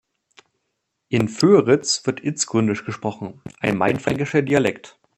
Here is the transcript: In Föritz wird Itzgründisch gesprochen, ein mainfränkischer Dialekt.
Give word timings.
In 1.09 1.29
Föritz 1.29 2.07
wird 2.07 2.23
Itzgründisch 2.23 2.85
gesprochen, 2.85 3.39
ein 3.59 3.77
mainfränkischer 3.77 4.41
Dialekt. 4.41 4.99